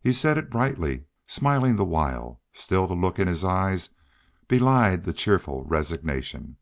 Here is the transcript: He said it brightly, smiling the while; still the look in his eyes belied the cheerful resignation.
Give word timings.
He 0.00 0.14
said 0.14 0.38
it 0.38 0.48
brightly, 0.48 1.04
smiling 1.26 1.76
the 1.76 1.84
while; 1.84 2.40
still 2.54 2.86
the 2.86 2.94
look 2.94 3.18
in 3.18 3.28
his 3.28 3.44
eyes 3.44 3.90
belied 4.48 5.04
the 5.04 5.12
cheerful 5.12 5.62
resignation. 5.62 6.56